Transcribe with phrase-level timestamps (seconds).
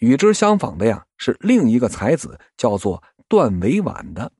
[0.00, 4.32] 与之相仿的呀，是另一个才子，叫做段委婉的。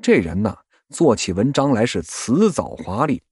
[0.00, 0.56] 这人呢，
[0.90, 3.22] 做起文章来是辞藻华丽，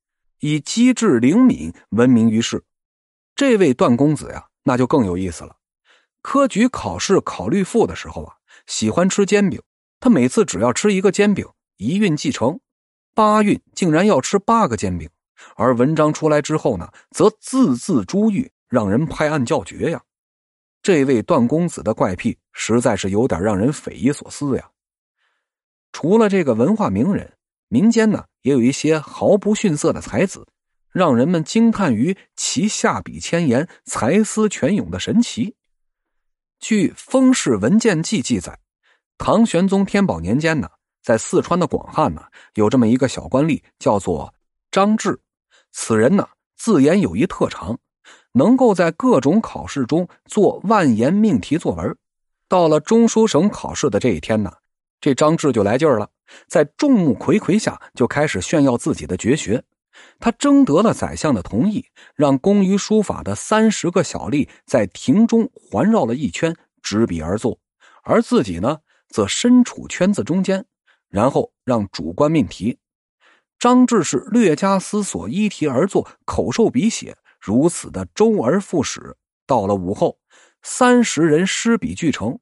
[0.41, 2.64] 以机智灵敏闻名于世。
[3.35, 5.56] 这位段公子呀，那就更有意思了。
[6.22, 8.34] 科举考试考虑赋的时候啊，
[8.66, 9.62] 喜欢吃煎饼。
[10.00, 11.46] 他每次只要吃一个煎饼，
[11.77, 12.59] 一运即成；
[13.14, 15.09] 八运竟然要吃八个煎饼。
[15.57, 20.02] 而文章出来之后呢，则字字珠玉，让人拍案叫绝呀。
[20.82, 24.71] 这位段公子的怪癖实在是有点让人匪夷所思呀。
[25.93, 27.32] 除了这个文化名人，
[27.68, 30.46] 民间呢也有一些毫不逊色的才子，
[30.90, 35.55] 让人们惊叹于其下笔千言、才思泉涌的神奇。
[36.58, 38.58] 据《封氏文件记》记载，
[39.19, 40.69] 唐玄宗天宝年间呢，
[41.02, 42.22] 在四川的广汉呢，
[42.55, 44.33] 有这么一个小官吏，叫做
[44.70, 45.20] 张志。
[45.72, 47.78] 此人呢，自言有一特长，
[48.33, 51.97] 能够在各种考试中做万言命题作文。
[52.48, 54.52] 到了中书省考试的这一天呢，
[55.00, 56.08] 这张志就来劲儿了，
[56.48, 59.62] 在众目睽睽下就开始炫耀自己的绝学。
[60.18, 67.58] 他征得了宰相的同意，让工于书法的三十个小吏在庭中环绕了一圈，执笔而作，
[68.02, 70.64] 而自己呢，则身处圈子中间，
[71.08, 72.78] 然后让主官命题。
[73.58, 79.16] 张志是略加思索，依题而作，口授笔写，如此的周而复始。
[79.46, 80.19] 到了午后，
[80.62, 82.38] 三十人诗笔俱成，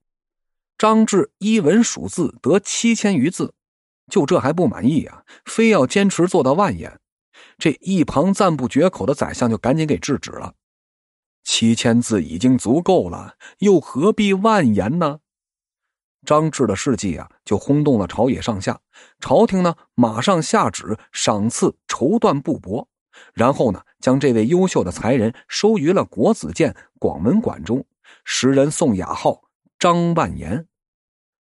[0.77, 3.55] 张志一文数字得七千余字，
[4.11, 7.01] 就这还不满意啊，非要坚持做到万言。
[7.57, 10.55] 这一旁赞不绝口的宰相就赶紧给制止了。
[11.45, 15.21] 七千字已经足够了，又何必万言呢？
[16.27, 18.81] 张志的事迹啊，就轰动了朝野上下。
[19.19, 22.87] 朝廷呢，马上下旨赏赐绸缎布帛，
[23.35, 27.85] 然后呢，将这位优秀的才人收于了国子监广文馆中，
[28.25, 29.43] 时人送雅号
[29.79, 30.67] 张万言。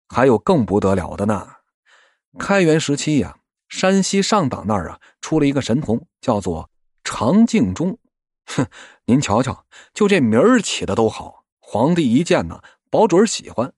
[0.08, 1.48] 还有更不得了的呢，
[2.38, 6.68] 开元时期呀，山西上党那儿啊，出了一个神童，叫做
[7.02, 7.98] 常敬忠。
[8.44, 8.66] 哼，
[9.06, 9.64] 您瞧瞧，
[9.94, 12.60] 就这名儿起的都好，皇帝一见呢，
[12.90, 13.72] 保准喜欢。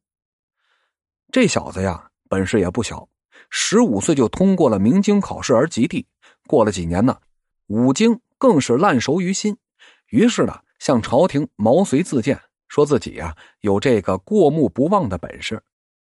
[1.30, 3.08] 这小子呀，本事也不小，
[3.50, 6.06] 十五岁就通过了明经考试而及第。
[6.46, 7.20] 过了几年呢，
[7.66, 9.56] 五经更是烂熟于心。
[10.08, 15.62] 于是呢，向朝廷毛遂自荐，说自己呀有这个过目不忘的本事，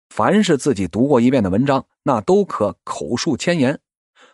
[0.08, 3.80] 凡是自己读过一遍的文章，那都可口述千言。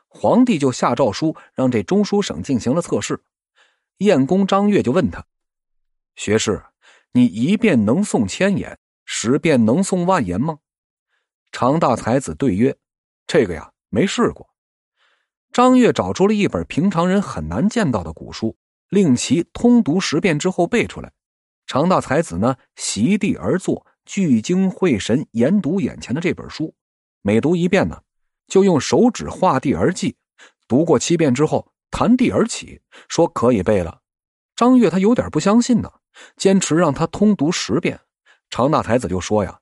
[0.09, 3.22] 皇帝就下诏书，让这中书省进行了测试。
[3.98, 5.26] 晏公张悦就问他
[6.16, 6.62] ：“学士，
[7.12, 10.59] 你一遍能诵千言，十遍能诵万言吗？”
[11.53, 12.76] 常大才子对曰
[13.26, 14.48] ：“这个呀，没试过。”
[15.56, 18.58] 张悦找出了一本平常人很难见到的古书，
[18.90, 21.14] 令其通读十遍之后背出来。
[21.66, 26.74] 常大才子呢，席地而坐，聚精会神研读眼前的这本书。
[27.22, 28.02] 每读一遍呢，
[28.46, 30.16] 就用手指画地而记。
[30.68, 34.00] 读过七遍之后，弹地而起，说可以背了。
[34.54, 35.90] 张悦他有点不相信呢，
[36.36, 38.00] 坚持让他通读十遍。
[38.50, 39.60] 常大才子就说呀。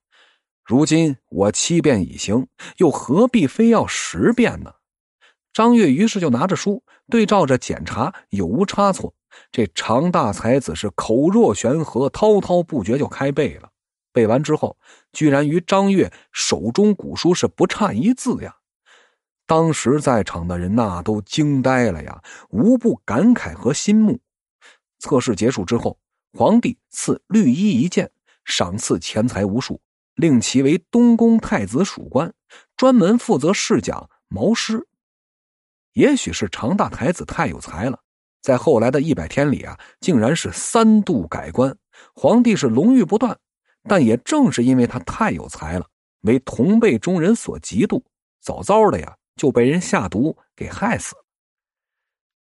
[0.65, 4.73] 如今我七遍已行，又何必非要十遍呢？
[5.55, 9.15] 张悦于是就拿着书对照着检查有无差错。
[9.51, 13.71] 这常大才子是口若悬河，滔滔不绝就开背了。
[14.13, 14.77] 背完之后，
[15.13, 18.57] 居然与张悦手中古书是不差一字呀！
[19.47, 24.21] 当时在场的人呐都惊呆了呀，无不感慨和心目。
[24.99, 25.99] 测试结束之后，
[26.33, 28.11] 皇帝赐绿衣一件，
[28.45, 29.81] 赏赐钱财无数。
[30.15, 32.33] 令其为东宫太子属官，
[32.77, 34.87] 专门负责试讲毛诗。
[35.95, 37.99] 也许是常大太子太有才了，
[38.43, 41.77] 在后来的一百天里啊，竟然是三度改官，
[42.15, 43.37] 皇帝是龙玉不断。
[43.89, 45.87] 但也正是因为他太有才了，
[46.21, 48.03] 为同辈中人所嫉妒，
[48.41, 51.25] 早早的呀就被人下毒给害死了。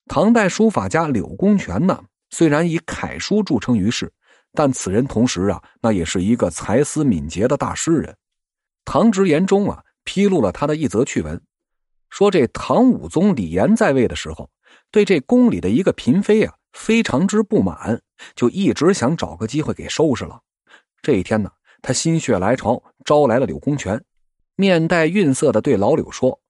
[0.06, 4.12] 唐代书法家柳公权呢，虽然以楷书著称于世。
[4.52, 8.16] 但此人同时啊，那也是一个才思敏捷的大诗人。
[8.84, 11.40] 唐直言中啊，披露了他的一则趣闻，
[12.10, 14.50] 说这唐武宗李炎在位的时候，
[14.90, 18.02] 对这宫里的一个嫔妃啊，非常之不满，
[18.34, 20.42] 就一直想找个机会给收拾了。
[21.00, 24.04] 这一天呢，他心血来潮，招来了柳公权，
[24.56, 26.40] 面带愠色的对老柳说：“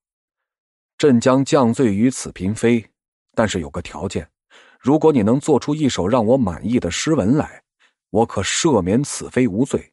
[0.98, 2.90] 朕将降罪于此嫔妃，
[3.34, 4.28] 但是有个条件，
[4.80, 7.62] 如果你能做出一首让我满意的诗文来。”
[8.10, 9.92] 我可赦免此妃无罪，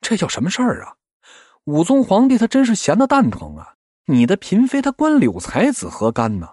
[0.00, 0.96] 这叫什么事儿啊？
[1.64, 3.74] 武宗皇帝他真是闲的蛋疼啊！
[4.10, 6.48] 你的嫔妃她关柳才子何干呢？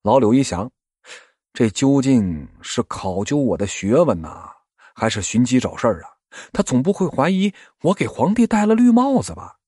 [0.00, 0.70] 老柳一想，
[1.52, 4.50] 这究竟是考究我的学问呐，
[4.94, 6.08] 还是寻机找事儿啊？
[6.50, 7.52] 他总不会怀疑
[7.82, 9.58] 我给皇帝戴了绿帽子吧？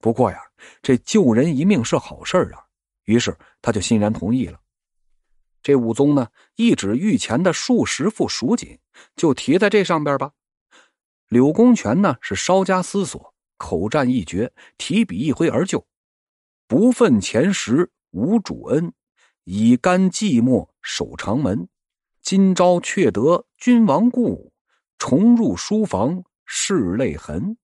[0.00, 0.40] 不过呀，
[0.82, 2.64] 这救人一命是好事儿啊，
[3.04, 4.58] 于是他就欣然同意了。
[5.62, 6.26] 这武宗呢，
[6.56, 8.76] 一指御前的数十副蜀锦，
[9.14, 10.32] 就提在这上边吧。
[11.28, 15.86] 柳公权呢是稍加思索，口战一绝，提笔一挥而就
[16.70, 18.92] ：“不愤前时无主恩，
[19.42, 21.68] 以甘寂寞守长门。
[22.22, 24.52] 今朝却得君王故，
[24.96, 27.56] 重入书房拭泪痕。”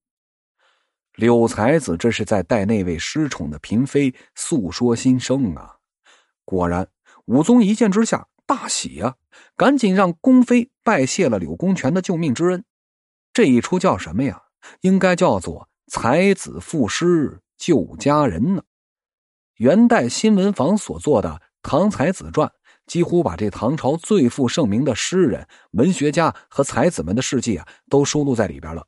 [1.15, 5.77] 柳才子这是在带那位失宠的嫔妃诉说心声啊！
[6.43, 6.89] 果然。
[7.27, 9.15] 武宗一见之下大喜呀，
[9.55, 12.65] 赶紧让宫妃拜谢了柳公权的救命之恩。
[13.31, 14.41] 这一出叫什么呀？
[14.81, 18.63] 应该叫做才子赋诗救佳人呢。
[19.57, 21.29] 元代新闻坊所做的
[21.63, 22.47] 《唐才子传》，
[22.85, 28.85] 几乎把这唐朝最负盛名的诗人、文学家和才子们的事迹啊，都收录在里边了。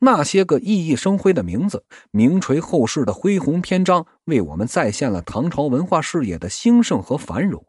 [0.00, 7.64] 那些个熠熠生辉的名字，名垂后世的恢宏篇章，为我们再现了唐朝文化事业的兴盛和繁荣。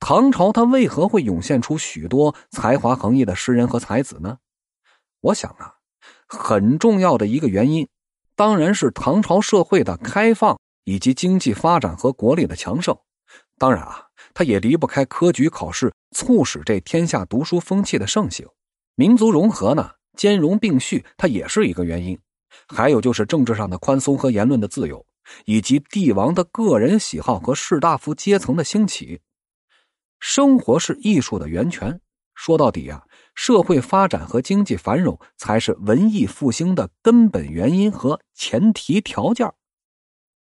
[0.00, 4.38] 唐朝它为何会涌现出许多才华横溢的诗人和才子呢？
[5.20, 5.74] 我想啊，
[6.26, 7.86] 很重要的一个原因，
[8.34, 12.96] 当然是唐朝社会的开放以及经济发展和国力的强盛。
[13.58, 18.46] 当然啊，它也离不开科举考试促使这天下读书风气的盛行。
[18.94, 22.16] 民族融合呢，兼容并蓄，它也是一个原因。
[22.68, 25.04] 还有就是政治上的宽松和言论的自由，
[25.44, 29.20] 以及帝王的个人喜好和士大夫阶层的兴起。
[30.20, 32.00] 生活是艺术的源泉，
[32.34, 33.02] 说到底啊，
[33.34, 39.52] 社会发展和经济繁荣才是文艺复兴的根本原因和前提条件。